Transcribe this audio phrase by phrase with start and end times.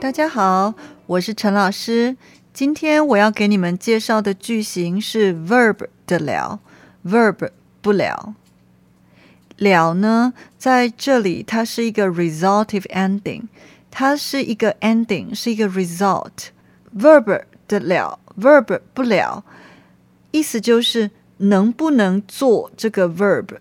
[0.00, 0.72] 大家好，
[1.04, 2.16] 我是陈老师。
[2.54, 5.76] 今天我要给你们介绍的句型是 verb
[6.06, 6.58] 的了
[7.04, 7.50] ，verb
[7.82, 8.34] 不了。
[9.58, 13.42] 了呢，在这里它是一个 resultive ending，
[13.90, 16.48] 它是一个 ending，是一个 result。
[16.96, 19.44] verb 的了，verb 不了，
[20.30, 23.58] 意思就是能不能做这个 verb。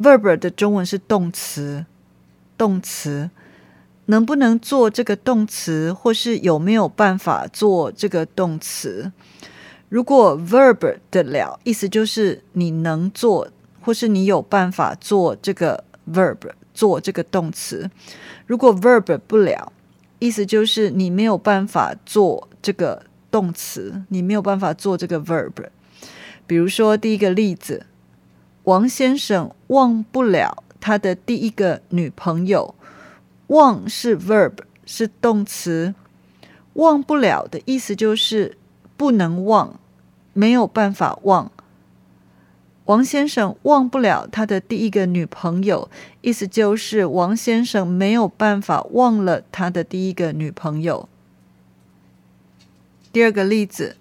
[0.00, 1.84] verb 的中文是动词，
[2.56, 3.28] 动词。
[4.06, 9.10] 能不能做这个动词，或是有没有办法做这个动词？
[9.88, 13.48] 如果 verb 的了，意思就是你能做，
[13.80, 16.38] 或是你有办法做这个 verb，
[16.72, 17.90] 做这个动词。
[18.46, 19.72] 如果 verb 不了，
[20.20, 25.52] 意思就是你没有办法做这个动词，你没有办法做这个 verb。
[26.46, 27.86] 比如说第一个例子，
[28.62, 32.75] 王先生忘不了他的第一个女朋友。
[33.48, 35.94] 忘是 verb，是动词。
[36.74, 38.58] 忘不了的意思就是
[38.96, 39.80] 不能忘，
[40.32, 41.50] 没有办法忘。
[42.84, 51.08] 王先生忘不了他的第一个女朋友，意思就是王先生没有办法忘了他的第一个女朋友。
[53.12, 53.96] 第二个例子，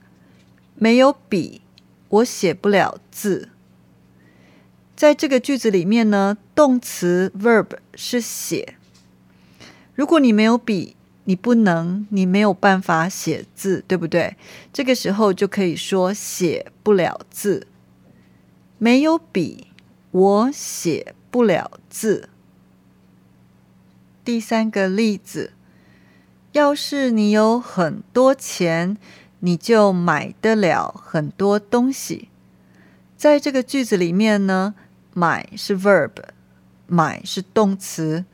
[0.76, 1.62] 没有笔，
[2.10, 3.50] 我写不了字。
[4.96, 8.76] 在这个句子里面呢，动词 verb 是写。
[9.96, 14.36] 如果你没有笔，你不能，你没有办法写字，对不对？
[14.72, 17.66] 这个时候就可以说写不了字。
[18.78, 19.68] 没有笔，
[20.12, 22.30] 我写不了字。
[24.24, 25.54] 第三个例子，
[26.52, 28.98] 要是你有很多钱，
[29.40, 32.30] 你就买得了很多东西。
[33.16, 34.76] 在这个句子里面呢，
[35.14, 36.12] 买是 verb，
[36.86, 38.26] 买是动词。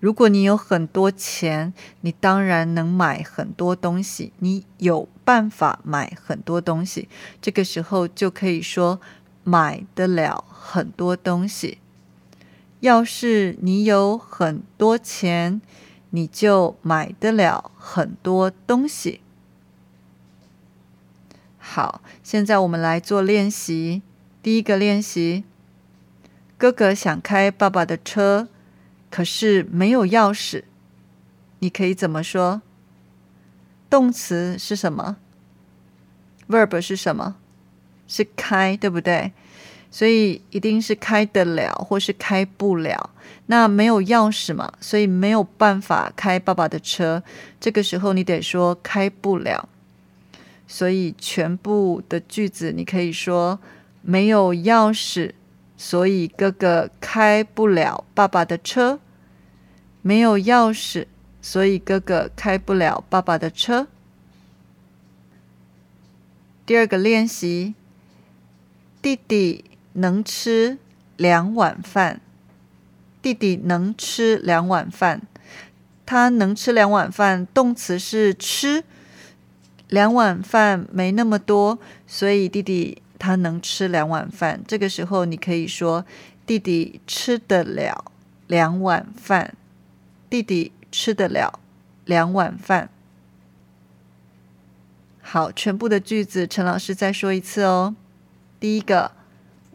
[0.00, 4.32] 如果你有很多钱，你当然能买很多东西。
[4.38, 7.06] 你有办法买很多东西，
[7.42, 8.98] 这个时候就可以说
[9.44, 11.78] 买得了很多东西。
[12.80, 15.60] 要是你有很多钱，
[16.08, 19.20] 你就买得了很多东西。
[21.58, 24.00] 好，现在我们来做练习。
[24.42, 25.44] 第一个练习：
[26.56, 28.48] 哥哥想开爸爸的车。
[29.10, 30.62] 可是没有钥匙，
[31.58, 32.62] 你可以怎么说？
[33.90, 35.16] 动词是什么
[36.48, 37.34] ？verb 是什么？
[38.06, 39.32] 是开，对不对？
[39.90, 43.10] 所以一定是开得了，或是开不了。
[43.46, 47.22] 那没有钥匙嘛，所以没有办法开爸爸的车。
[47.58, 49.68] 这个时候你得说开不了。
[50.68, 53.58] 所以全部的句子你可以说
[54.02, 55.32] 没有钥匙。
[55.82, 59.00] 所以哥哥开不了爸爸的车，
[60.02, 61.06] 没有钥匙，
[61.40, 63.86] 所以哥哥开不了爸爸的车。
[66.66, 67.74] 第二个练习，
[69.00, 69.64] 弟弟
[69.94, 70.76] 能吃
[71.16, 72.20] 两碗饭。
[73.22, 75.22] 弟弟能吃两碗饭，
[76.04, 78.84] 他能吃两碗饭，动词是吃，
[79.88, 83.00] 两碗饭没那么多，所以弟弟。
[83.20, 86.06] 他能吃两碗饭，这个时候你可以说
[86.46, 88.10] 弟弟吃得了
[88.46, 89.54] 两碗饭。
[90.30, 91.60] 弟弟吃得了
[92.06, 92.88] 两碗饭。
[95.20, 97.94] 好，全部的句子，陈老师再说一次哦。
[98.58, 99.12] 第一个，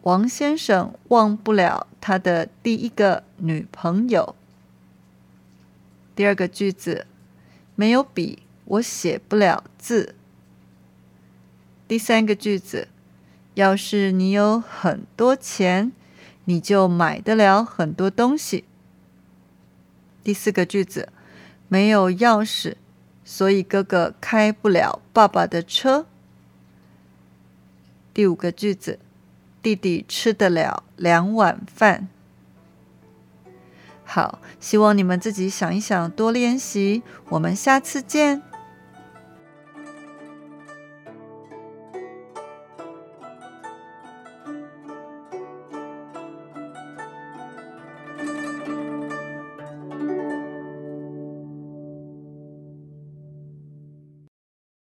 [0.02, 4.34] 王先生忘不了他的第一个女朋友。
[6.16, 7.06] 第二个句子，
[7.76, 10.16] 没有笔，我写不了字。
[11.86, 12.88] 第三个句子。
[13.56, 15.90] 要是你有很多钱，
[16.44, 18.64] 你就买得了很多东西。
[20.22, 21.08] 第四个句子，
[21.66, 22.74] 没有钥匙，
[23.24, 26.04] 所以哥哥开不了爸爸的车。
[28.12, 28.98] 第五个句子，
[29.62, 32.08] 弟弟吃得了两碗饭。
[34.04, 37.02] 好，希望你们自己想一想，多练习。
[37.30, 38.42] 我们下次见。